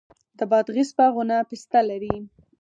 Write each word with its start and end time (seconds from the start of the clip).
د 0.37 0.39
بادغیس 0.51 0.89
باغونه 0.97 1.35
پسته 1.49 1.79
لري. 1.89 2.15